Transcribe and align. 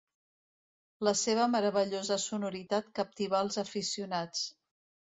La 1.07 1.13
seva 1.19 1.45
meravellosa 1.57 2.19
sonoritat 2.25 2.91
captivà 3.03 3.45
als 3.47 3.63
aficionats. 3.67 4.47